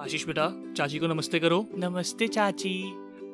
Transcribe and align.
आशीष 0.00 0.26
बेटा 0.26 0.74
चाची 0.76 0.98
को 0.98 1.06
नमस्ते 1.06 1.38
करो। 1.38 1.66
नमस्ते 1.74 2.28
चाची। 2.28 2.82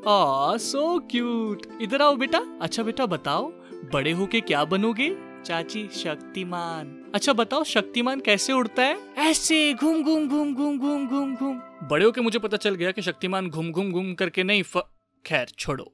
आ 0.08 0.56
सो 0.56 0.98
क्यूट 1.10 1.66
इधर 1.82 2.02
आओ 2.02 2.16
बेटा। 2.16 2.38
अच्छा 2.62 2.82
बेटा 2.82 3.06
बताओ 3.06 3.50
बड़े 3.92 4.12
होके 4.12 4.40
क्या 4.40 4.64
बनोगे? 4.64 5.08
चाची 5.46 5.88
शक्तिमान। 5.92 7.10
अच्छा 7.14 7.32
बताओ 7.32 7.64
शक्तिमान 7.64 8.20
कैसे 8.20 8.52
उड़ता 8.52 8.82
है? 8.82 8.98
ऐसे 9.18 9.74
घूम 9.74 10.02
घूम 10.02 10.28
घूम 10.28 10.54
घूम 10.54 10.78
घूम 10.78 11.08
घूम 11.08 11.34
घूम। 11.36 11.60
बड़े 11.88 12.04
होके 12.04 12.20
मुझे 12.20 12.38
पता 12.38 12.56
चल 12.56 12.74
गया 12.74 12.90
कि 12.90 13.02
शक्तिमान 13.02 13.48
घूम 13.50 13.70
घूम 13.72 13.92
घूम 13.92 14.14
करके 14.14 14.42
नहीं 14.42 14.62
फ... 14.62 14.78
खैर 15.26 15.46
छोड़ो। 15.58 15.92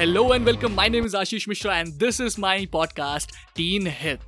Hello 0.00 0.34
and 0.34 0.44
welcome 0.44 0.72
my 0.72 0.88
name 0.88 1.06
is 1.06 1.16
Ashish 1.16 1.48
Mishra 1.48 1.78
and 1.78 1.88
this 1.88 2.20
is 2.20 2.36
my 2.40 2.66
podcast 2.66 3.30
tin 3.56 3.86
हित 3.86 4.20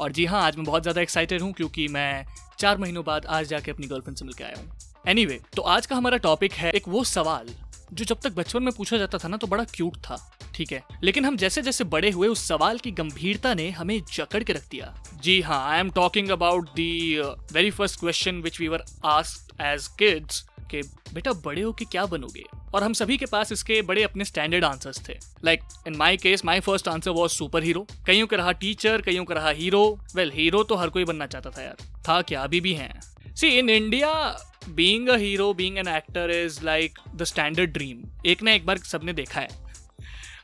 और 0.00 0.12
जी 0.12 0.24
हाँ 0.24 0.42
आज 0.42 0.56
मैं 0.56 0.64
बहुत 0.64 0.82
ज़्यादा 0.82 1.00
एक्साइटेड 1.00 1.42
हूँ 1.42 1.52
क्योंकि 1.52 1.88
मैं 1.88 2.24
चार 2.58 2.78
महीनों 2.78 3.04
बाद 3.04 3.26
आज 3.26 3.46
जाके 3.46 3.70
अपनी 3.70 3.86
गर्लफ्रेंड 3.86 4.18
से 4.18 4.24
मिलकर 4.24 4.44
आया 4.44 4.54
हूँ। 4.58 4.78
एनीवे 5.08 5.36
anyway, 5.36 5.54
तो 5.56 5.62
आज 5.62 5.86
का 5.86 5.96
हमारा 5.96 6.16
टॉपिक 6.16 6.52
है 6.52 6.70
एक 6.70 6.88
वो 6.88 7.04
सवाल 7.04 7.46
जो 7.92 8.04
जब 8.04 8.20
तक 8.20 8.32
बचपन 8.32 8.62
में 8.62 8.74
पूछा 8.76 8.96
जाता 8.96 9.18
था 9.18 9.28
ना 9.28 9.36
तो 9.36 9.46
बड़ा 9.46 9.64
क्यूट 9.64 9.96
था 9.96 10.38
ठीक 10.54 10.72
है? 10.72 10.82
लेकिन 11.04 11.24
हम 11.24 11.36
जैसे 11.36 11.62
जैसे 11.62 11.84
बड़े 11.84 12.10
हुए 12.10 12.28
उस 12.28 12.48
सवाल 12.48 12.78
की 12.78 12.90
गंभीरता 12.90 13.54
ने 13.54 13.70
हमें 13.70 14.02
जकड़ 14.14 14.42
के 14.42 14.52
रख 14.52 14.68
दिया। 14.70 15.02
जी 15.22 15.40
हाँ 15.40 15.70
I 15.70 15.80
am 15.80 15.90
talking 15.90 16.28
about 16.28 16.68
the 16.68 17.20
very 17.52 17.70
first 17.70 18.00
question 18.00 18.34
which 18.34 18.60
we 18.60 18.68
were 18.68 18.84
asked 19.04 19.60
as 19.60 19.88
kids 19.88 20.46
के, 20.70 20.82
बेटा, 21.14 21.32
बड़े 21.32 21.62
हो 21.62 21.72
के 21.72 21.84
क्या 21.84 22.04
बनोगे? 22.06 22.44
और 22.74 22.82
हम 22.82 22.92
सभी 22.92 23.16
के 23.16 23.26
पास 23.26 23.52
इसके 23.52 23.82
बड़े 23.82 24.02
अपने 24.02 24.24
स्टैंडर्ड 24.24 24.64
आंसर्स 24.64 25.08
थे। 25.08 25.18
Like 25.44 25.60
in 25.86 25.96
my 25.96 26.16
case 26.16 26.44
my 26.44 26.60
first 26.60 26.88
answer 26.88 27.10
was 27.10 27.32
super 27.32 27.62
hero 27.62 27.86
कईयों 28.06 28.26
का 28.26 28.36
रहा 28.36 28.52
टीचर 28.52 29.02
कईयों 29.02 29.24
का 29.24 29.34
रहा 29.34 29.50
हीरो 29.50 30.00
वेल 30.14 30.30
हीरो 30.34 30.62
तो 30.62 30.74
हर 30.74 30.88
कोई 30.88 31.04
बनना 31.04 31.26
चाहता 31.26 31.50
था 31.50 31.62
यार। 31.62 31.76
था 32.08 32.22
क्या? 32.22 32.42
अभी 32.42 32.60
भी 32.60 32.74
हैं। 32.74 33.00
See 33.36 33.48
in 33.48 33.70
India 33.70 34.38
being 34.68 35.08
a 35.08 35.16
hero 35.16 35.52
being 35.54 35.78
an 35.78 35.88
actor 35.88 36.30
is 36.30 36.64
like 36.64 36.98
the 37.14 37.24
standard 37.24 37.72
dream 37.72 38.02
एक 38.26 38.42
ना 38.42 38.52
एक 38.52 38.66
बार 38.66 38.78
सबने 38.78 39.12
देखा 39.12 39.40
है। 39.40 39.48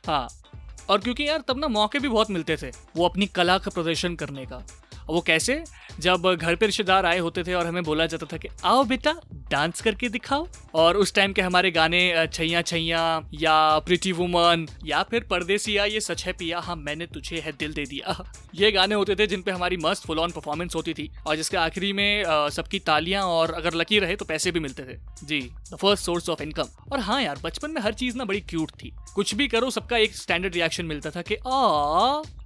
हाँ। 0.07 0.27
और 0.89 0.99
क्योंकि 0.99 1.27
यार, 1.27 1.41
तब 1.47 1.57
ना 1.57 1.67
मौके 1.67 1.99
भी 1.99 2.07
बहुत 2.07 2.31
मिलते 2.31 2.57
थे, 2.57 2.71
वो 2.95 3.05
अपनी 3.05 3.25
कला 3.25 3.57
का 3.57 3.71
प्रदर्शन 3.71 4.15
करने 4.15 4.45
का। 4.45 4.65
वो 5.09 5.21
कैसे? 5.21 5.63
जब 5.99 6.35
घर 6.41 6.55
पे 6.55 6.65
रिश्तेदार 6.65 7.05
आए 7.05 7.19
होते 7.19 7.43
थे 7.43 7.53
और 7.53 7.67
हमें 7.67 7.83
बोला 7.83 8.05
जाता 8.05 8.25
था 8.33 8.37
कि, 8.37 8.47
आओ 8.65 8.83
बेटा 8.83 9.15
डांस 9.51 9.81
करके 9.81 10.09
दिखाओ। 10.09 10.47
और 10.75 10.97
उस 10.97 11.13
टाइम 11.13 11.33
के 11.33 11.41
हमारे 11.41 11.71
गाने 11.71 12.27
छैया 12.33 12.61
छैया 12.61 13.01
या 13.33 13.79
प्रिटी 13.79 14.11
वुमन 14.11 14.65
या 14.85 15.01
फिर 15.03 15.23
परदेसिया 15.29 15.85
ये 15.85 15.99
सच 16.01 16.25
है 16.25 16.33
पिया 16.33 16.59
हाँ 16.59 16.75
मैंने 16.75 17.05
तुझे 17.05 17.39
है 17.39 17.51
दिल 17.51 17.73
दे 17.73 17.85
दिया। 17.85 18.23
ये 18.55 18.71
गाने 18.71 18.95
होते 18.95 19.15
थे 19.15 19.27
जिन 19.27 19.41
पे 19.41 19.51
हमारी 19.51 19.77
मस्त 19.77 20.05
फुल 20.05 20.19
ऑन 20.19 20.31
परफॉर्मेंस 20.31 20.75
होती 20.75 20.93
थी 20.93 21.09
और 21.27 21.35
जिसके 21.35 21.57
आखिरी 21.57 21.91
में 21.93 22.23
सबकी 22.49 22.79
तालियाँ 22.79 23.23
और 23.23 23.53
अगर 23.53 23.73
लकी 23.73 23.99
रहे 23.99 24.15
तो 24.15 24.25
पैसे 24.25 24.51
भी 24.51 24.59
मिलते 24.59 24.83
थे। 24.83 24.97
जी 25.23 25.41
the 25.73 25.77
first 25.81 26.05
source 26.05 26.29
of 26.29 26.43
income 26.43 26.67
और 26.93 26.99
हाँ 26.99 27.21
यार, 27.21 27.39
बचपन 27.43 27.71
में 27.71 27.81
हर 27.81 27.93
चीज़ 27.93 28.17
ना 28.17 28.25
बड़ी 28.25 28.41
क्यूट 28.41 28.71
थी। 28.83 28.91
कुछ 29.15 29.35
भी 29.35 29.47
करो, 29.47 29.69
सबका 29.69 29.97
एक 29.97 30.15
स्टैंडर्ड 30.15 30.53
रिएक्शन 30.53 30.85
मिलता 30.85 31.09
था 31.09 31.21
कि 31.21 31.35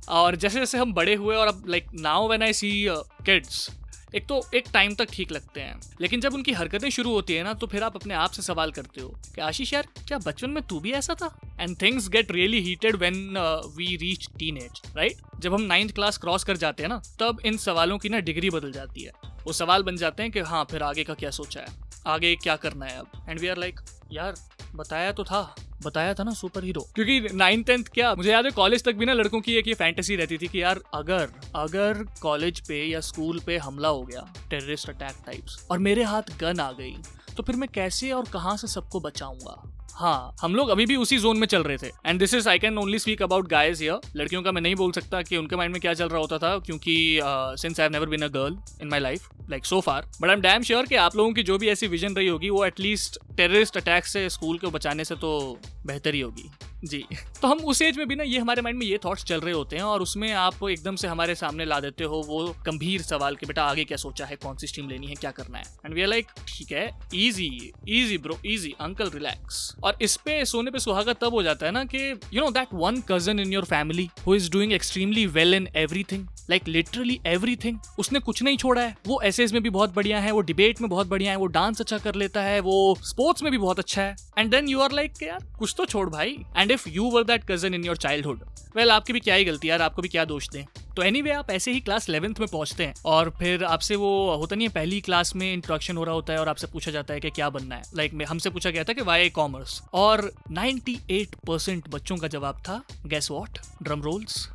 और 0.10 0.36
जैसे 0.36 0.60
जैसे 0.60 0.78
हम 0.78 0.94
बड़े 0.94 1.16
हुए 1.16 1.36
और 1.36 1.48
अब 1.48 1.64
like 1.68 1.88
now 1.94 2.28
when 2.28 2.44
I 2.44 2.54
see 2.54 2.72
kids 2.90 3.70
एक 4.16 4.26
तो 4.28 4.42
एक 4.56 4.66
टाइम 4.74 4.94
तक 4.96 5.08
ठीक 5.12 5.32
लगते 5.32 5.62
हैं। 5.62 5.80
लेकिन 6.02 6.22
जब 6.22 6.34
उनकी 6.34 6.52
हरकतें 6.52 6.90
शुरू 6.90 7.12
होती 7.12 7.34
है 7.34 7.44
ना 7.44 7.54
तो 7.54 7.68
फिर 7.68 7.84
आप 7.84 7.96
अपने 7.96 8.14
आप 8.14 8.32
से 8.32 8.42
सवाल 8.42 8.72
करते 8.72 9.02
हो, 9.02 9.08
कि 9.36 9.42
आशीष 9.42 9.74
यार, 9.74 9.88
क्या 10.08 10.18
बचपन 10.18 10.50
में 10.50 10.62
तू 10.64 10.80
भी 10.80 10.92
ऐसा 10.92 11.14
था? 11.14 11.30
And 11.60 11.76
things 11.82 12.08
get 12.10 12.32
really 12.32 12.62
heated 12.62 12.96
when 12.96 13.38
we 13.78 13.96
reach 13.96 14.28
teen 14.40 14.58
age 14.58 14.82
right 14.98 15.18
जब 15.40 15.54
हम 15.54 15.62
नाइन्थ 15.64 15.94
क्लास 15.96 16.18
क्रॉस 16.18 16.44
कर 16.44 16.58
जाते 16.58 16.84
हैं 16.84 16.90
ना, 16.90 17.02
तब 17.20 17.40
इन 17.46 17.58
सवालों 17.58 17.98
की 17.98 18.10
ना 18.10 18.20
डिग्री 18.22 18.50
बदल 18.50 18.72
जाती 18.72 19.04
है। 19.04 19.12
वो 19.46 19.54
सवाल 19.54 19.84
बन 19.84 19.98
जाते 19.98 20.24
हैं 20.24 20.32
कि 20.32 20.40
हाँ 20.42 20.66
फिर 20.72 20.84
आगे 20.84 21.04
का 21.04 21.14
क्या 21.14 21.32
सोचा 21.32 21.62
है? 21.62 21.84
आगे 22.08 22.36
क्या 22.36 22.56
करना 22.56 22.86
है 22.86 23.00
अब? 23.00 23.26
एंड 23.30 23.40
वी 23.40 23.48
आर 23.48 23.58
लाइक 23.58 23.80
यार, 24.12 24.36
बताया 24.76 25.12
तो 25.12 25.24
था। 25.24 25.56
बताया 25.86 26.14
था 26.14 26.24
ना 26.24 26.32
सुपर 26.34 26.64
हीरो 26.64 26.82
क्योंकि 26.96 27.20
नाइन 27.34 27.64
टेंथ 27.64 27.84
क्या, 27.94 28.14
मुझे 28.16 28.32
याद 28.32 28.46
है 28.46 28.52
कॉलेज 28.52 28.84
तक 28.84 28.96
भी 28.96 29.06
ना 29.06 29.14
लड़कों 29.14 29.42
की 29.42 29.56
एक 29.56 29.68
ये 29.68 29.74
फैंटेसी 29.74 30.16
रहती 30.16 30.38
थी 30.38 30.48
कि 30.48 30.62
यार 30.62 30.80
अगर 30.94 31.30
अगर 31.56 32.06
कॉलेज 32.22 32.60
पे 32.68 32.84
या 32.86 33.00
स्कूल 33.00 33.40
पे 33.40 33.58
हमला 33.58 33.88
हो 33.88 34.02
गया 34.02 34.28
टेररिस्ट 34.50 34.90
अटैक 34.90 35.24
टाइप्स 35.26 35.68
और 35.72 35.80
मेरे 35.80 36.04
हाथ 36.04 36.38
गन 36.40 36.60
आ 36.60 36.72
गई 36.72 36.96
तो 37.38 37.44
फिर 37.44 37.56
मैं 37.56 37.70
कैसे 37.74 38.12
और 38.12 38.26
कहाँ 38.26 38.58
से 38.58 38.68
सबको 38.68 39.00
बचाऊँगा? 39.00 39.75
हाँ 39.96 40.36
हम 40.42 40.56
लोग 40.56 40.70
अभी 40.70 40.86
भी 40.86 40.96
उसी 40.96 41.18
जोन 41.18 41.38
में 41.38 41.46
चल 41.48 41.64
रहे 41.64 41.78
थे। 41.78 41.88
And 42.06 42.20
this 42.20 42.34
is 42.34 42.48
I 42.50 42.60
can 42.60 42.78
only 42.78 42.98
speak 43.00 43.22
about 43.24 43.48
guys 43.50 43.82
here 43.84 44.00
लड़कियों 44.16 44.42
का 44.44 44.52
मैं 44.52 44.62
नहीं 44.62 44.76
बोल 44.76 44.92
सकता 44.92 45.22
कि 45.22 45.38
उनके 45.38 45.56
माइंड 45.56 45.74
में 45.74 45.80
क्या 45.82 45.94
चल 45.94 46.10
रहा 46.10 46.20
होता 46.20 46.38
था, 46.38 46.58
क्योंकि 46.60 47.20
since 47.62 47.80
I 47.80 47.90
never 47.90 48.10
been 48.10 48.22
a 48.22 48.28
girl 48.30 48.58
in 48.82 48.90
my 48.90 49.00
life 49.00 49.30
like 49.50 49.66
so 49.66 49.80
far 49.82 50.12
but 50.22 50.28
I 50.28 50.36
am 50.36 50.42
damn 50.42 50.64
sure 50.64 50.86
कि 50.86 50.96
आप 50.98 51.16
लोगों 51.16 51.34
की 51.34 51.44
जो 51.44 51.58
भी 51.58 51.70
ऐसी 51.70 51.88
विजन 51.88 52.16
रही 52.16 52.28
होगी, 52.28 52.50
वो 52.50 52.66
एटलीस्ट 52.66 53.20
टेररिस्ट 53.38 53.78
अटैक 53.78 54.06
से 54.06 54.30
स्कूल 54.30 54.58
को 54.58 54.72
बचाने 54.72 55.06
से 55.06 55.16
तो 55.16 55.60
बेहतर 55.86 56.14
ही 56.14 56.22
होगी। 56.22 56.50
जी। 56.86 57.04
तो 57.42 57.48
हम 57.48 57.60
उस 57.66 57.82
एज 57.82 57.98
में 57.98 58.08
भी 58.08 58.16
ना 58.16 58.24
ये 58.24 58.40
हमारे 58.40 58.62
माइंड 58.62 58.78
में 58.80 58.86
ये 58.86 58.98
थॉट्स 59.06 59.24
चल 59.24 59.40
रहे 59.40 59.54
होते 59.54 59.76
हैं 59.76 59.84
और 59.84 60.02
उसमें 60.02 60.32
आप 60.34 60.64
एकदम 60.70 60.96
से 60.96 61.08
हमारे 61.08 61.36
सामने 61.36 61.66
ला 61.66 61.80
देते 61.80 62.04
हो 62.04 62.22
वो 62.28 62.44
गंभीर 62.66 63.02
सवाल 63.02 63.36
कि 63.36 63.46
बेटा 63.46 63.64
आगे 63.64 63.84
क्या 63.84 63.98
सोचा 63.98 64.26
है, 64.26 64.36
कौन 64.36 64.58
सी 64.58 64.68
स्ट्रीम 64.68 64.90
लेनी 64.90 65.08
है, 65.08 65.16
क्या 65.16 65.32
करना 65.32 65.58
है? 65.58 65.66
एंड 65.86 65.94
वी 65.94 66.02
आर 66.02 66.08
लाइक 66.08 66.32
ठीक 66.48 66.72
है 66.72 66.88
easy 67.16 67.50
easy 67.90 68.18
bro 68.18 68.38
easy 68.46 68.74
uncle 68.82 69.10
relax 69.10 69.76
और 69.84 69.98
इस 70.02 70.16
पे 70.26 70.44
सोने 70.46 70.72
पे 70.72 70.80
सुहागा 70.80 71.14
तब 71.16 71.34
हो 71.34 71.44
जाता 71.44 71.66
है 71.66 71.72
ना 71.72 71.84
कि 71.86 72.10
you 72.34 72.42
know 72.42 72.52
that 72.52 72.74
one 72.74 73.02
cousin 73.10 73.40
in 73.40 73.54
your 73.54 73.66
family 73.66 74.10
who 74.28 74.36
is 74.36 74.52
doing 74.52 74.74
extremely 74.74 75.26
well 75.28 75.54
in 75.54 75.68
everything 75.76 76.28
like 76.50 76.68
literally 76.68 77.20
everything 77.26 77.78
उसने 78.00 78.20
कुछ 78.20 78.42
नहीं 78.44 78.58
छोड़ा 78.58 78.82
है। 78.82 78.96
वो 79.08 79.20
एसेज 79.22 79.54
में 79.54 79.62
भी 79.64 79.70
बहुत 79.70 79.94
बढ़िया 79.94 80.20
है, 80.20 80.32
वो 80.32 80.42
डिबेट 80.42 80.82
में 80.82 80.90
बहुत 80.90 81.08
बढ़िया 81.08 81.32
है, 81.32 81.38
वो 81.38 81.46
डांस 81.48 81.82
अच्छा 81.82 81.98
कर 81.98 82.16
लेता 82.16 82.42
है, 82.42 82.60
वो 82.60 82.98
स्पोर्ट्स 83.02 83.44
में 83.44 83.52
भी 83.52 83.58
बहुत 83.58 83.80
अच्छा 83.80 84.02
है। 84.02 84.16
And 84.38 84.52
then 84.52 84.68
you 84.70 84.80
are 84.80 84.92
like 84.92 85.24
यार, 85.24 85.46
कुछ 85.60 85.74
तो 85.78 85.86
छोड़ 85.86 86.10
भाई। 86.10 86.38
And 86.58 86.72
if 86.76 86.90
you 86.90 87.10
were 87.12 87.24
that 87.24 87.44
cousin 87.44 87.74
in 87.74 87.86
your 87.86 87.98
childhood 87.98 88.44
well 88.76 88.92
आपकी 88.92 89.14
भी 89.14 89.20
क्या 89.20 89.36
ही 89.36 89.46
गलती 89.46 89.70
यार 89.70 89.82
आपको 89.82 90.02
भी 90.02 90.10
क्या 90.10 90.26
दोष 90.26 90.50
दें? 90.50 90.66
तो 90.96 91.02
एनी 91.02 91.20
anyway, 91.20 91.38
आप 91.38 91.52
ऐसे 91.52 91.72
ही 91.72 91.82
क्लास 91.82 92.10
इलेवेंथ 92.10 92.36
में 92.40 92.48
पहुँचते 92.48 92.86
हैं 92.86 92.94
और 93.06 93.30
फिर 93.30 93.64
आपसे 93.64 93.96
वो 93.96 94.36
होता 94.36 94.56
नहीं 94.56 94.68
है 94.68 94.74
पहली 94.74 95.02
क्लास 95.02 95.36
में 95.36 95.54
इंट्रोडक्शन 95.54 95.98
हो 95.98 96.04
रहा 96.04 96.16
होता 96.16 96.34
है 96.34 96.40
और 96.40 96.50
आपसे 96.50 96.68
पूछा 96.68 96.92
जाता 96.92 97.14
है 97.14 97.20
कि 97.20 97.30
क्या 97.30 97.50
बनना 97.50 97.76
है। 97.76 97.84
लाइक 97.96 98.12
like, 98.12 98.26
हमसे 98.26 98.50
पूछा 98.50 98.70
गया 98.70 98.84
था 98.84 98.94
कि 98.94 99.02
वाई 99.02 99.30
कॉमर्स 99.30 99.82
और 99.94 100.32
98 100.52 101.36
परसेंट 101.48 101.90
बच्चों 101.90 102.18
का 102.18 102.28
जवाब 102.28 102.60
था 102.60 102.84
guess 103.06 103.32
what 103.32 103.60
drum 103.84 104.02
rolls 104.02 104.50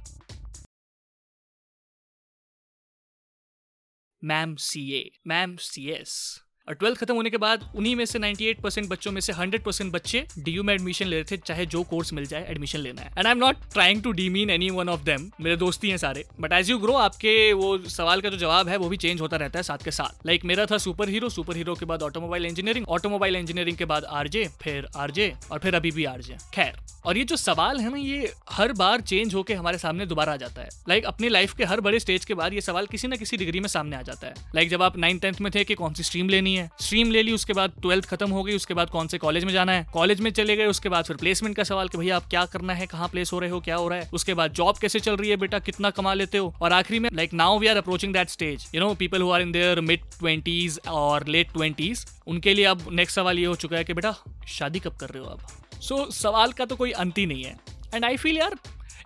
ma'am 4.24 4.56
C 4.56 4.92
A 4.92 5.10
ma'am 5.26 5.56
C 5.56 5.90
S 5.90 6.42
और 6.70 6.76
ट्वेल्थ 6.76 6.98
खत्म 6.98 7.14
होने 7.14 7.30
के 7.30 7.36
बाद 7.36 7.64
उन्हीं 7.76 7.94
में 7.96 8.04
से 8.04 8.18
98 8.18 8.60
परसेंट 8.62 8.88
बच्चों 8.88 9.12
में 9.12 9.20
से 9.20 9.32
100 9.32 9.58
परसेंट 9.58 9.92
बच्चे 9.92 10.24
DU 10.48 10.62
में 10.64 10.72
एडमिशन 10.74 11.06
ले 11.06 11.16
रहे 11.16 11.24
थे 11.30 11.36
चाहे 11.36 11.64
जो 11.66 11.82
कोर्स 11.82 12.12
मिल 12.12 12.26
जाए 12.26 12.44
एडमिशन 12.50 12.78
लेना 12.78 13.02
है। 13.02 13.08
And 13.18 13.26
I 13.26 13.32
am 13.32 13.38
not 13.38 13.56
trying 13.72 14.02
to 14.02 14.12
demean 14.28 14.50
any 14.50 14.68
one 14.70 14.88
of 14.88 15.00
them 15.00 15.30
मेरे 15.40 15.56
दोस्ती 15.56 15.90
ही 15.90 15.98
सारे। 15.98 16.24
बट 16.40 16.52
एज 16.52 16.70
यू 16.70 16.78
ग्रो 16.78 16.92
आपके 16.96 17.32
वो 17.52 17.76
सवाल 17.88 18.20
का 18.20 18.28
जो 18.28 18.36
जवाब 18.36 18.68
है 18.68 18.76
वो 18.76 18.88
भी 18.88 18.96
चेंज 18.96 19.20
होता 19.20 19.36
रहता 19.36 19.58
है 19.58 19.62
साथ 19.62 19.84
के 19.84 19.90
साथ। 19.90 20.26
लाइक 20.26 20.40
like, 20.40 20.48
मेरा 20.48 20.66
था 20.66 20.78
सुपर 20.78 21.08
हीरो 21.08 21.28
सुपर 21.28 21.56
हीरो 21.56 21.74
के 21.74 21.86
बाद 21.86 22.02
ऑटोमोबाइल 22.02 22.46
इंजीनियरिंग 22.46 22.86
ऑटोमोबाइल 22.88 23.36
इंजीनियरिंग 23.36 23.76
के 23.76 23.84
बाद 23.84 24.04
आरजे 24.04 24.44
फिर 24.62 24.86
आरजे 24.96 25.32
और 25.52 25.58
फिर 25.58 25.74
अभी 25.74 25.90
भी 25.90 26.04
आरजे 26.04 26.36
खैर 26.54 26.78
और 27.04 27.18
ये 27.18 27.24
जो 27.24 27.36
सवाल 27.36 27.80
है 27.80 27.90
ना 27.90 27.98
ये 27.98 28.32
हर 28.50 28.72
बार 28.72 29.00
चेंज 29.00 29.34
होकर 29.34 29.54
हमारे 29.54 29.78
सामने 29.78 30.06
दोबारा 30.06 30.32
आ 30.32 30.36
जाता 30.36 30.62
है। 30.62 30.68
लाइक 30.88 31.02
like, 31.02 31.14
अपनी 31.14 31.28
लाइफ 31.28 31.54
के 31.54 31.64
हर 31.64 31.80
बड़े 31.80 32.00
स्टेज 32.00 32.24
के 32.24 32.34
बाद 32.34 32.54
ये 32.54 32.60
सवाल 32.60 32.86
किसी 32.86 33.08
ना 33.08 33.16
किसी 33.16 33.36
डिग्री 33.36 33.60
में 33.60 33.68
सामने 33.68 33.96
आ 33.96 34.02
जाता 34.02 34.26
है। 34.26 34.32
लाइक 34.32 34.58
like, 34.58 34.70
जब 34.70 34.82
आप 34.82 34.98
नाइन 34.98 35.18
टेंथ 35.18 35.40
में 35.40 35.50
थे 35.54 35.64
कि 35.64 35.74
कौन 35.74 35.94
सी 35.94 36.02
स्ट्रीम 36.02 36.28
लेनी 36.28 36.54
है 36.56 36.59
स्ट्रीम 36.80 37.10
ले 37.10 37.22
ली 37.22 37.32
उसके 37.32 37.52
बाद 37.52 37.72
ट्वेल्थ 37.82 38.04
खत्म 38.04 38.30
हो 38.30 38.42
गई 38.42 38.56
उसके 38.56 38.74
बाद 38.74 38.90
कौन 38.90 39.08
से 39.08 39.18
कॉलेज 39.18 39.44
में 39.44 39.52
जाना 39.52 39.72
है? 39.72 39.86
कॉलेज 39.92 40.20
में 40.20 40.30
चले 40.30 40.56
गए 40.56 40.66
उसके 40.66 40.88
बाद 40.88 41.04
फिर 41.04 41.16
प्लेसमेंट 41.16 41.56
का 41.56 41.64
सवाल 41.64 41.88
कि 41.88 41.98
भैया 41.98 42.16
आप 42.16 42.26
क्या 42.30 42.44
करना 42.44 42.74
है 42.74 42.86
कहाँ 42.86 43.08
प्लेस 43.08 43.32
हो 43.32 43.38
रहे 43.38 43.50
हो 43.50 43.60
क्या 43.60 43.76
हो 43.76 43.88
रहा 43.88 43.98
है? 43.98 44.10
उसके 44.12 44.34
बाद 44.34 44.52
जॉब 44.52 44.78
कैसे 44.78 45.00
चल 45.00 45.16
रही 45.16 45.30
है 45.30 45.36
बेटा 45.36 45.58
कितना 45.58 45.90
कमा 45.90 46.14
लेते 46.14 46.38
हो? 46.38 46.54
और 46.62 46.72
आखिरी 46.72 46.98
में 46.98 47.10
like 47.12 47.32
now 47.32 47.58
we 47.58 47.66
are 47.66 47.76
approaching 47.76 48.12
that 48.12 48.28
stage 48.28 48.66
you 48.74 48.80
know 48.80 48.94
people 48.94 49.22
who 49.22 49.30
are 49.30 49.42
in 49.42 49.52
their 49.52 49.80
mid 49.80 50.00
twenties 50.18 50.80
और 50.88 51.26
लेट 51.26 51.52
ट्वेंटीज 51.52 52.06
उनके 52.26 52.54
लिए 52.54 52.64
अब 52.64 52.86
नेक्स्ट 52.92 53.16
सवाल 53.16 53.38
ये 53.38 53.46
हो 53.46 53.54
चुका 53.54 53.76
है 53.76 53.84
कि 53.84 53.94
बेटा 53.94 54.14
शादी 54.48 54.80
कब 54.80 54.96
कर 54.96 55.08
रहे 55.08 55.22
हो 55.22 55.28
अब 55.28 55.46
सो 55.80 55.96
so, 55.96 56.12
सवाल 56.12 56.52
का 56.52 56.64
तो 56.64 56.76
कोई 56.76 56.90
अंत 56.90 57.18
ही 57.18 57.26
नहीं 57.26 57.44
है। 57.44 57.56
एंड 57.94 58.04
आई 58.04 58.16
फील 58.16 58.38
यार 58.38 58.56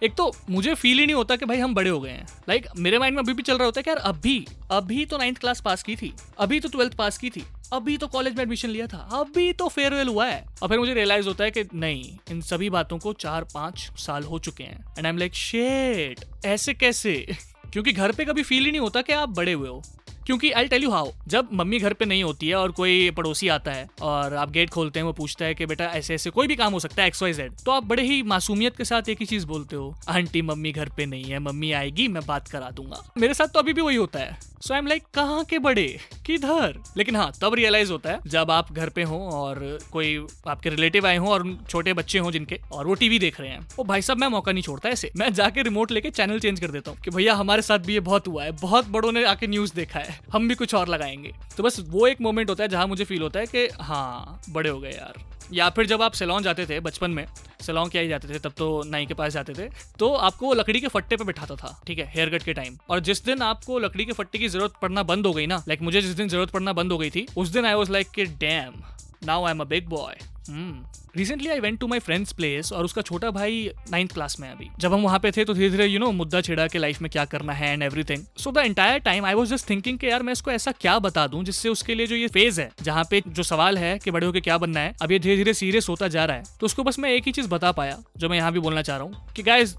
एक 0.02 0.14
तो 0.14 0.31
मुझे 0.50 0.75
फील 0.75 0.99
ही 0.99 1.06
नहीं 1.06 1.14
होता 1.14 1.37
कि 1.37 1.46
भाई 1.46 1.58
हम 1.58 1.75
बड़े 1.75 1.91
हो 1.91 2.00
गए 2.00 2.11
हैं। 2.11 2.26
लाइक 2.49 2.64
like, 2.64 2.79
मेरे 2.79 2.99
माइंड 2.99 3.17
में 3.17 3.23
अभी 3.23 3.32
भी 3.32 3.43
चल 3.43 3.56
रहा 3.56 3.64
होता 3.64 3.79
है 3.79 3.82
कि 3.82 3.91
यार 3.91 3.99
अभी 3.99 4.46
अभी 4.70 5.05
तो 5.06 5.19
नाइन्थ 5.19 5.38
क्लास 5.38 5.61
पास 5.61 5.82
की 5.82 5.96
थी 5.96 6.12
अभी 6.38 6.61
तो 6.61 6.69
ट्वेल्थ 6.69 6.94
पास 6.94 7.19
की 7.19 7.31
थी 7.31 7.44
अभी 7.73 7.96
तो 7.99 8.06
कॉलेज 8.06 8.35
में 8.35 8.43
एडमिशन 8.43 8.69
लिया 8.69 8.87
था 8.87 8.99
अभी 9.12 9.52
तो 9.52 9.69
फेयरवेल 9.69 10.08
हुआ 10.08 10.26
है। 10.26 10.44
और 10.62 10.69
फिर 10.69 10.79
मुझे 10.79 10.94
रियलाइज़ 10.94 11.29
होता 11.29 11.44
है 11.44 11.50
कि 11.50 11.64
नहीं 11.75 12.17
इन 12.31 12.41
सभी 12.41 12.70
बातों 12.70 12.99
को 12.99 13.12
चार 13.12 13.44
पाँच 13.55 13.91
साल 13.99 14.23
हो 14.23 14.38
चुके 14.38 14.64
हैं। 14.64 14.85
And 14.99 15.06
I 15.06 15.11
am 15.11 15.19
like 15.19 15.35
shit 15.35 16.25
ऐसे 16.44 16.75
कैसे? 16.75 17.37
क्योंकि 17.73 17.93
घर 17.93 18.12
पे 18.12 18.25
कभी 18.25 18.43
फील 18.43 18.64
ही 18.64 18.70
नहीं 18.70 18.81
होता 18.81 19.02
कि 19.02 19.12
आप 19.12 19.29
बड़े 19.29 19.52
हुए 19.52 19.69
हो। 19.69 19.82
क्योंकि 20.26 20.50
आई 20.50 20.67
टेल 20.67 20.82
यू 20.82 20.91
हाउ 20.91 21.11
जब 21.29 21.49
मम्मी 21.53 21.79
घर 21.79 21.93
पे 21.93 22.05
नहीं 22.05 22.23
होती 22.25 22.49
है 22.49 22.55
और 22.55 22.73
कोई 22.73 23.11
पड़ोसी 23.11 23.49
आता 23.49 23.73
है 23.73 23.88
और 24.03 24.35
आप 24.35 24.50
गेट 24.50 24.71
खोलते 24.71 24.99
हैं, 24.99 25.05
वो 25.05 25.12
पूछता 25.12 25.44
है 25.44 25.55
कि 25.55 25.67
बेटा 25.67 25.85
ऐसे 25.87 26.15
ऐसे 26.15 26.31
कोई 26.31 26.47
भी 26.47 26.56
काम 26.56 26.73
हो 26.73 26.81
सकता 26.81 27.03
है 27.03 27.09
एक्स 27.09 27.23
वाई 27.23 27.32
जेड 27.32 27.53
तो 27.65 27.73
आप 27.73 27.85
बड़े 27.85 28.03
ही 28.03 28.23
मासूमियत 28.25 28.76
के 28.76 28.85
साथ 28.85 29.09
एक 29.09 29.21
ही 29.21 29.26
चीज़ 29.26 29.47
बोलते 29.47 29.76
हो, 29.76 29.94
आंटी, 30.09 30.43
मम्मी 30.43 30.73
घर 30.73 30.88
पे 30.88 31.06
नहीं 31.06 31.25
है, 31.25 31.38
मम्मी 31.38 31.73
आएगी, 31.73 32.09
मैं 32.09 32.23
बात 32.26 32.49
करा 32.49 32.71
दूँगा। 32.71 33.03
मेरे 33.19 33.35
साथ 33.35 33.47
तो 33.47 33.59
अभी 33.59 33.73
भी 33.73 33.81
वही 33.81 33.97
होता 33.97 34.19
है। 34.19 34.37
सो 34.62 34.73
आई 34.75 34.79
एम 34.79 34.87
लाइक 34.87 35.03
कहाँ 35.15 35.44
के 35.44 35.59
बड़े? 35.59 35.87
किधर? 36.26 36.79
लेकिन 36.97 37.17
हाँ 37.17 37.31
तब 37.43 37.55
रियलाइज़ 37.55 37.93
होता 37.93 38.11
है, 38.11 38.19
जब 38.26 38.50
आप 38.50 38.73
घर 38.73 38.88
पे 38.88 39.03
हो 39.03 39.19
और 39.31 39.79
कोई 39.93 40.17
आपके 40.49 40.71
रिलेटिव 40.71 41.06
आए 41.06 41.17
हो 41.17 41.32
और 41.32 41.47
छोटे 41.71 41.93
बच्चे 41.93 42.19
हो 42.19 42.32
जिनके, 42.32 42.59
और 42.73 42.87
वो 42.87 42.94
टीवी 42.94 43.19
देख 43.19 43.41
रहे 43.41 43.50
हैं 43.50 43.61
वो 43.79 43.85
भाई 43.85 44.03
साहब, 44.03 44.19
मैं 44.19 44.29
मौका 44.29 44.53
नहीं 44.53 44.62
छोड़ता 44.62 44.88
ऐसे। 44.88 45.11
मैं 45.17 45.32
जाके 45.35 45.62
रिमोट 45.62 45.93
लेके 45.93 46.11
चैनल 46.11 46.41
चेंज 46.41 46.61
कर 46.61 46.71
देता 46.71 46.91
हूँ 46.91 47.00
कि 47.00 47.11
भैया, 47.11 47.35
हमारे 47.35 47.62
साथ 47.62 47.79
भी 47.79 47.94
ये 47.94 48.00
बहुत 48.03 48.29
हुआ 48.29 48.44
है, 48.44 48.53
बहुत 48.53 48.88
बड़ों 48.88 49.12
ने 49.12 49.25
आके 49.25 49.47
न्यूज़ 49.47 49.75
देखा 49.75 49.99
है। 49.99 50.13
हम 50.32 50.49
भी 50.49 50.55
कुछ 50.55 50.75
और 50.75 50.88
लगाएँगे। 50.88 51.32
तो 51.56 51.62
बस 51.62 51.81
वो 51.88 52.06
एक 52.06 52.20
मोमेंट 52.20 52.50
होता 52.50 52.62
है 52.64 52.69
जहाँ 52.69 52.87
मुझे 52.87 53.05
फील 53.05 53.22
होता 53.22 53.40
है 53.40 53.46
कि 53.46 53.69
हाँ 53.81 54.40
बड़े 54.50 54.70
हो 54.70 54.78
गए 54.81 54.90
यार। 54.90 55.22
या 55.52 55.69
फिर 55.70 55.87
जब 55.87 56.02
आप 56.02 56.12
सेलोन 56.12 56.43
जाते 56.43 56.66
थे 56.66 56.78
बचपन 56.81 57.11
में 57.11 57.26
सेलोन 57.61 57.88
क्या 57.88 58.02
ही 58.02 58.08
जाते 58.08 58.28
थे, 58.28 58.38
तब 58.38 58.52
तो 58.58 58.82
नाई 58.87 59.06
के 59.06 59.14
पास 59.14 59.32
जाते 59.32 59.52
थे 59.55 59.69
तो 59.99 60.08
आपको 60.08 60.52
लकड़ी 60.55 60.81
के 60.81 60.88
फट्टे 60.88 61.16
पे 61.16 61.25
बैठाता 61.25 61.55
था, 61.55 61.81
ठीक 61.87 61.99
है 61.99 62.11
हेयर 62.14 62.31
कट 62.31 62.43
के 62.43 62.52
टाइम 62.52 62.76
और 62.90 63.00
जिस 63.00 63.25
दिन 63.25 63.43
आपको 63.43 63.78
लकड़ी 63.78 64.05
के 64.05 64.12
फट्टे 64.12 64.38
की 64.38 64.49
ज़रूरत 64.49 64.75
पड़ना 64.82 65.02
बंद 65.05 65.26
हो 65.26 65.32
गई 65.32 65.46
ना 65.46 65.62
लाइक 65.69 65.82
मुझे 65.82 66.00
जिस 66.02 66.14
दिन 66.16 66.28
ज़रूरत 66.28 66.50
पड़ना 66.50 66.72
बंद 66.72 66.93
हो 66.93 66.99
गई 66.99 67.11
थी, 67.11 67.26
उस 67.37 67.49
दिन 67.49 67.66
आई 67.66 67.75
वॉज़ 67.75 67.93
लाइक 67.93 68.11
के 68.11 68.25
damn 68.25 68.82
now 69.26 69.44
I 69.44 69.50
am 69.50 69.61
a 69.61 69.64
big 69.64 69.88
boy 69.88 70.16
recently 70.49 71.49
I 71.49 71.61
went 71.61 71.79
to 71.81 71.87
my 71.87 71.99
friend's 71.99 72.32
place 72.32 72.73
और 72.73 72.85
उसका 72.85 73.02
छोटा 73.02 73.31
भाई 73.31 73.69
नाइन्थ 73.91 74.12
क्लास 74.12 74.38
में 74.41 74.49
अभी। 74.50 74.69
जब 74.79 74.93
हम 74.93 75.02
वहाँ 75.02 75.19
पे 75.19 75.31
थे 75.31 75.44
तो 75.44 75.55
धीरे 75.55 75.70
धीरे 75.70 75.87
यू 75.87 75.99
नो 75.99 76.11
मुद्दा 76.12 76.41
छिड़ा 76.41 76.67
के 76.67 76.79
लाइफ 76.79 77.00
में 77.02 77.11
क्या 77.11 77.25
करना 77.25 77.52
है 77.52 77.73
and 77.73 77.82
everything 78.05 78.25
so 78.38 78.52
the 78.52 78.58
entire 78.58 78.99
time 79.00 79.26
I 79.26 79.35
was 79.35 79.55
just 79.55 79.69
thinking 79.70 79.99
कि 79.99 80.06
यार, 80.06 80.23
मैं 80.23 80.32
इसको 80.32 80.50
ऐसा 80.50 80.73
क्या 80.73 80.99
बता 80.99 81.26
दूँ 81.26 81.43
जिससे 81.44 81.69
उसके 81.69 81.94
लिए 81.94 82.06
जो 82.06 82.17
ये 82.17 82.29
फ़ेज़ 82.29 82.61
है, 82.61 82.70
जहाँ 82.82 83.05
पे 83.11 83.23
जो 83.29 83.43
सवाल 83.43 83.79
है 83.79 83.99
कि 83.99 84.11
बड़े 84.11 84.26
होकर 84.26 84.41
क्या 84.41 84.58
बनना 84.58 84.81
है, 84.81 84.94
अब 85.02 85.12
ये 85.12 85.19
धीरे 85.19 85.37
धीरे 85.37 85.55
सीरियस 85.55 85.88
होता 85.88 86.08
जा 86.08 86.25
रहा 86.25 86.37
है। 86.37 86.43
तो 86.61 86.67
उसको 86.67 86.82
बस 86.82 86.99
मैं 86.99 87.11
एक 87.11 87.26
ही 87.26 87.32
चीज़ 87.32 87.49
बता 87.49 87.73
पाया, 87.73 87.99
जो 88.17 88.29
मैं 88.29 88.37
यहाँ 88.37 88.52
भी 88.52 88.58
बोलना 88.61 88.82
चाह 88.82 88.97
रहा 88.97 89.06
हूँ 89.06 89.32
कि 89.37 89.43
गाइज़ 89.43 89.75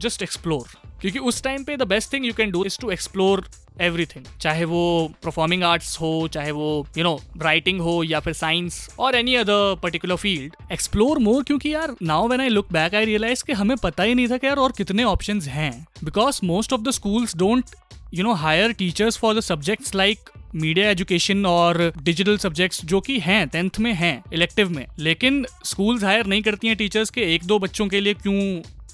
जस्ट 0.00 0.22
एक्सप्लोर 0.22 0.78
क्योंकि 1.00 1.18
उस 1.18 1.42
टाइम 1.42 1.64
पे 1.64 1.76
the 1.76 1.82
best 1.88 2.12
thing 2.12 2.26
you 2.26 2.32
can 2.32 2.50
do 2.50 2.64
is 2.64 2.78
to 2.80 2.90
explore 2.90 3.44
everything 3.80 4.24
चाहे 4.40 4.64
वो 4.64 4.80
परफॉर्मिंग 5.24 5.62
आर्ट्स 5.64 5.96
हो, 6.00 6.28
चाहे 6.28 6.50
वो 6.50 6.86
यू 6.98 7.04
नो 7.04 7.18
राइटिंग 7.42 7.80
हो 7.80 8.02
या 8.04 8.20
फिर 8.20 8.32
साइंस 8.32 8.88
और 8.98 9.14
any 9.14 9.34
other 9.34 9.76
particular 9.82 10.16
field 10.16 10.56
explore 10.72 11.18
more 11.18 11.42
क्योंकि 11.42 11.72
यार 11.74 11.94
now 12.02 12.26
when 12.28 12.40
I 12.40 12.48
look 12.48 12.72
back 12.72 12.94
I 12.94 13.04
realise 13.04 13.44
कि 13.44 13.52
हमें 13.52 13.76
पता 13.76 14.02
ही 14.02 14.14
नहीं 14.14 14.28
था 14.28 14.36
कि 14.36 14.46
यार 14.46 14.56
और 14.56 14.72
कितने 14.72 15.04
ऑप्शंस 15.04 15.46
हैं. 15.48 15.86
Because 16.04 16.40
most 16.44 16.72
of 16.72 16.80
the 16.80 16.90
schools 16.90 17.36
don't 17.36 17.70
you 18.14 18.24
know 18.24 18.32
hire 18.34 18.72
teachers 18.72 19.18
for 19.18 19.34
the 19.36 19.40
subjects 19.40 19.94
like 19.94 20.30
media 20.54 20.90
education 20.90 21.46
और 21.46 21.92
डिजिटल 22.02 22.38
सब्जेक्ट्स 22.38 22.84
जो 22.84 23.00
कि 23.00 23.18
हैं 23.20 23.46
टेंथ 23.48 23.78
में 23.80 23.92
हैं 23.92 24.22
इलेक्टिव 24.32 24.70
में. 24.70 24.86
लेकिन 24.98 25.44
स्कूल्स 25.64 26.04
हायर 26.04 26.26
नहीं 26.26 26.42
करती 26.42 26.68
हैं 26.68 26.76
टीचर्स 26.76 27.10
के 27.10 27.34
एक 27.34 27.44
दो 27.44 27.58
बच्चों 27.58 27.86
के 27.88 28.00
लिए 28.00 28.14
क्यों 28.14 28.40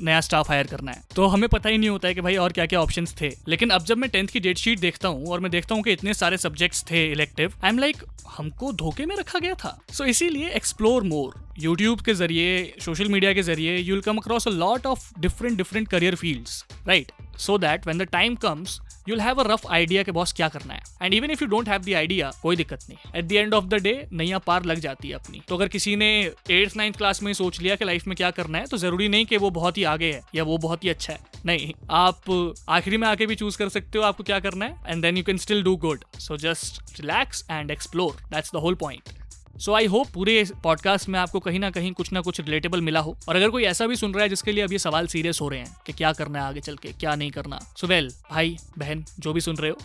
नया 0.01 0.21
स्टाफ 0.21 0.51
हायर 0.51 0.67
करना 0.67 0.93
है। 0.93 1.03
तो 1.17 1.27
हमें 1.27 1.49
पता 1.49 1.69
ही 1.69 1.79
नहीं 1.79 1.91
होता 1.91 2.09
है 2.09 2.15
कि 2.15 2.21
भाई 2.21 2.37
और 2.37 2.53
क्या 2.53 2.67
क्या 2.67 2.81
ऑप्शन 2.81 3.07
थे। 3.21 3.33
लेकिन 3.49 3.71
अब 3.71 3.85
जब 3.85 3.99
मैं 3.99 4.11
टेंथ 4.11 4.29
की 4.29 4.41
डेट 4.41 4.59
शीट 4.59 4.79
देखता 4.81 5.09
हूँ 5.09 5.27
और 5.27 5.41
मैं 5.41 5.51
देखता 5.51 5.75
हूँ 5.75 5.83
कि 5.83 5.93
इतने 5.93 6.15
सारे 6.15 6.37
सब्जेक्ट्स 6.39 6.85
थे 6.91 7.07
इलेक्टिव 7.13 7.53
आई 7.65 7.71
एम 7.71 7.79
लाइक 7.79 8.05
हमको 8.29 8.73
धोखे 8.75 9.07
में 9.07 9.17
रखा 9.17 9.39
गया 9.39 9.55
था। 9.55 9.79
सो 9.91 10.03
so, 10.05 10.11
इसीलिए 10.11 10.51
एक्सप्लोर 10.51 11.03
मोर 11.03 11.35
यूट्यूब 11.59 12.01
के 12.01 12.15
ज़रिए 12.15 12.75
सोशल 12.81 13.09
मीडिया 13.09 13.33
के 13.33 13.43
ज़रिए 13.43 13.77
you 13.77 13.95
will 13.95 14.03
come 14.03 14.17
across 14.17 14.49
a 14.49 14.51
lot 14.51 14.87
of 14.87 15.09
different 15.21 15.57
different 15.57 15.89
career 15.89 16.15
field 16.15 16.49
right 16.89 17.13
so 17.39 17.59
that 17.59 17.87
when 17.87 17.99
the 17.99 18.03
time 18.13 18.35
comes 18.37 18.81
you'll 19.09 19.21
have 19.21 19.37
a 19.37 19.45
rough 19.47 19.67
idea 19.67 20.03
के 20.03 20.13
बॉस 20.13 20.33
क्या 20.33 20.49
करना 20.49 20.75
है. 20.75 20.81
And 21.03 21.15
even 21.15 21.31
if 21.31 21.43
you 21.43 21.49
don't 21.49 21.69
have 21.69 21.83
the 21.83 21.93
idea 21.95 22.31
कोई 22.43 22.57
दिक्कत 22.57 22.87
नहीं. 22.89 22.99
At 23.15 23.25
the 23.25 23.33
end 23.33 23.55
of 23.55 23.65
the 23.65 23.83
day 23.83 23.95
नैया 24.13 24.39
पार 24.41 24.65
लग 24.65 24.79
जाती 24.81 25.09
है 25.09 25.15
अपनी. 25.15 25.43
तो 25.49 25.57
अगर 25.57 25.69
किसी 25.69 25.97
ने 25.97 26.09
एट्थ 26.51 26.77
नाइन्थ 26.77 26.97
क्लास 26.97 27.23
में 27.23 27.33
सोच 27.35 27.61
लिया 27.61 27.77
कि 27.77 27.85
लाइफ 27.85 28.07
में 28.07 28.17
क्या 28.17 28.31
करना 28.31 28.59
है 28.59 28.67
तो 28.67 28.77
ज़रूरी 28.79 29.09
नहीं 29.09 29.27
कि 29.27 29.37
वो 29.37 29.51
बहुत 29.51 29.79
ही 29.79 29.85
आगे 29.87 30.13
है, 30.13 30.23
या 30.35 30.45
वो 30.45 30.59
बहुत 30.59 30.85
ही 30.85 30.89
अच्छा 30.89 31.13
है. 31.13 31.19
नहीं, 31.47 31.73
आप 31.91 32.55
आखिरी 32.69 32.97
में 32.97 33.07
आके 33.09 33.27
भी 33.27 33.35
चूज़ 33.35 33.59
कर 33.59 33.69
सकते 33.69 33.99
हो 33.99 34.05
आपको 34.05 34.25
क्या 34.25 34.41
करना 34.41 34.65
है 34.65 34.77
and 34.87 35.03
then 35.03 35.17
you 35.17 35.25
can 35.25 35.39
still 35.39 35.63
do 35.65 35.77
good 35.79 36.05
so 36.19 36.37
just 36.39 37.01
relax 37.01 37.45
and 37.51 37.71
explore 37.71 38.17
that's 38.31 38.53
the 38.55 38.65
whole 38.65 38.75
point 38.75 39.26
so 39.61 39.73
I 39.73 39.87
hope 39.87 40.09
पूरे 40.15 40.45
पॉडकास्ट 40.65 41.09
में 41.09 41.19
आपको 41.21 41.41
कहीं 41.41 41.59
ना 41.59 41.71
कहीं 41.71 41.93
कुछ 41.93 42.13
ना 42.13 42.21
कुछ 42.21 42.41
रिलेटेबल 42.41 42.81
मिला 42.81 43.01
हो। 43.01 43.17
और 43.29 43.37
अगर 43.37 43.51
कोई 43.51 43.65
ऐसा 43.65 43.87
भी 43.87 43.97
सुन 43.97 44.15
रहा 44.15 44.23
है 44.23 44.29
जिसके 44.29 44.53
लिए 44.53 44.65
अब 44.65 44.73
ये 44.73 44.79
सवाल 44.79 45.07
सीरियस 45.07 45.41
हो 45.41 45.49
रहे 45.49 45.61
हैं 45.61 45.77
कि 45.87 45.93
क्या 45.93 46.13
करना 46.13 46.39
है 46.39 46.45
आगे 46.45 46.61
चल 46.61 46.77
के, 46.77 46.93
क्या 46.93 47.15
नहीं 47.15 47.31
करना। 47.31 47.59
सो 47.77 47.87
वेल 47.87 48.11
भाई, 48.31 48.57
बहन, 48.79 49.05
जो 49.19 49.33
भी 49.33 49.41
सुन 49.41 49.57
रहे 49.57 49.71
हो 49.71 49.77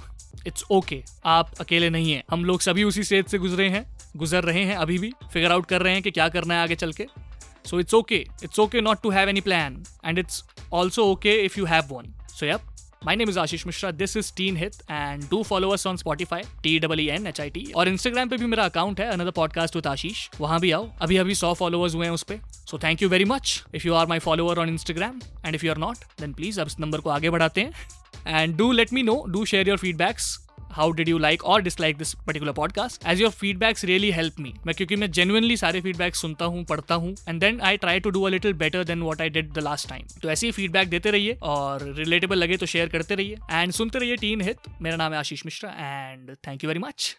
इट्स 0.47 0.63
ओके 0.71 1.01
आप 1.25 1.51
अकेले 1.59 1.89
नहीं 1.89 2.11
हैं। 2.11 2.23
हम 2.31 2.45
लोग 2.45 2.61
सभी 2.61 2.83
उसी 2.83 3.03
स्टेज 3.03 3.25
से 3.25 3.37
गुजरे 3.37 3.69
हैं, 3.69 3.85
गुजर 4.17 4.43
रहे 4.43 4.63
हैं 4.63 4.75
अभी 4.75 4.97
भी। 4.99 5.11
फिगर 5.33 5.51
आउट 5.51 5.65
कर 5.65 5.81
रहे 5.81 5.93
हैं 5.93 6.03
कि 6.03 6.11
क्या 6.11 6.27
करना 6.29 6.53
है 6.53 6.63
आगे 6.63 6.75
चल 6.75 6.93
के। 6.93 7.07
So 7.65 7.79
it's 7.79 7.93
okay 7.93 8.25
it's 8.43 8.59
okay 8.59 8.81
not 8.81 9.01
to 9.03 9.09
have 9.09 9.29
any 9.29 9.41
plan 9.41 9.83
and 10.05 10.19
it's 10.19 10.43
also 10.73 11.05
okay 11.11 11.35
if 11.35 11.59
you 11.59 11.65
have 11.65 11.83
one 11.91 12.13
so 12.29 12.45
yep 12.45 12.70
My 13.07 13.15
name 13.17 13.29
is 13.31 13.37
Ashish 13.37 13.65
Mishra 13.65 13.89
this 13.91 14.15
is 14.17 14.31
Teen 14.31 14.57
Hit 14.57 14.75
and 14.91 15.23
do 15.29 15.37
us 15.43 15.85
on 15.87 15.97
Spotify, 16.01 16.39
T 16.65 16.73
W 16.79 16.99
E 16.99 17.07
N 17.11 17.23
H 17.27 17.39
I 17.39 17.47
T 17.53 17.73
और 17.75 17.87
Instagram 17.87 18.29
पे 18.29 18.37
भी 18.37 18.45
मेरा 18.45 18.65
account 18.65 18.99
है 18.99 19.07
another 19.11 19.31
podcast 19.31 19.75
with 19.75 19.87
आशीष 19.87 20.27
वहाँ 20.39 20.59
भी 20.59 20.71
आओ। 20.71 20.87
अभी 21.01 21.17
अभी 21.17 21.35
सौ 21.35 21.53
फॉलोअर्स 21.53 21.95
हुए 21.95 22.05
हैं 22.05 22.13
उस 22.13 22.23
पर 22.23 22.39
so 22.51 22.79
thank 22.79 23.01
you 23.01 23.09
very 23.09 23.25
much 23.25 23.63
if 23.75 23.87
you 23.87 23.93
are 23.93 24.07
my 24.07 24.19
follower 24.19 24.59
on 24.59 24.69
Instagram 24.69 25.19
and 25.45 25.55
if 25.55 25.65
you 25.65 25.71
are 25.71 25.77
not 25.77 25.97
then 26.19 26.33
please 26.33 26.61
अब 26.61 26.67
इस 26.67 26.79
नंबर 26.79 27.01
को 27.01 27.09
आगे 27.09 27.29
बढ़ाते 27.29 27.61
हैं। 27.61 28.37
And 28.39 28.55
do 28.57 28.71
let 28.71 28.93
me 28.93 29.03
know 29.03 29.23
do 29.29 29.45
share 29.45 29.69
your 29.69 29.77
feedbacks 29.77 30.37
how 30.71 30.91
did 30.91 31.09
you 31.09 31.17
like 31.17 31.43
और 31.43 31.61
dislike 31.61 31.97
this 31.97 32.13
particular 32.13 32.51
podcast 32.51 33.05
as 33.05 33.21
your 33.21 33.31
feedbacks 33.31 33.85
really 33.85 34.11
help 34.11 34.39
me 34.39 34.53
मैं 34.65 34.75
क्योंकि 34.75 34.95
मैं 34.95 35.11
जेनुअनली 35.11 35.57
सारे 35.57 35.81
फीडबैक 35.81 36.15
सुनता 36.15 36.45
हूँ, 36.45 36.65
पढ़ता 36.65 36.95
हूँ 36.95 37.15
and 37.29 37.39
then 37.39 37.61
I 37.61 37.77
try 37.77 37.99
to 37.99 38.09
do 38.09 38.23
a 38.23 38.29
little 38.29 38.53
better 38.53 38.83
than 38.83 39.01
what 39.01 39.21
I 39.21 39.29
did 39.29 39.51
the 39.53 39.59
last 39.59 39.89
time 39.89 40.03
तो 40.23 40.29
ऐसे 40.29 40.47
ही 40.47 40.51
फीडबैक 40.51 40.89
देते 40.89 41.11
रहिए 41.11 41.37
और 41.41 41.93
रिलेटेबल 41.93 42.35
लगे 42.35 42.57
तो 42.57 42.65
शेयर 42.65 42.89
करते 42.89 43.15
रहिए. 43.15 43.37
एंड 43.51 43.71
सुनते 43.71 43.99
रहिए 43.99 44.15
टीन 44.15 44.41
हित 44.41 44.57
मेरा 44.81 44.95
नाम 44.95 45.13
है 45.13 45.19
Ashish 45.19 45.45
Mishra 45.45 45.69
and 45.69 46.35
thank 46.47 46.63
you 46.63 46.67
very 46.67 46.79
much 46.79 47.17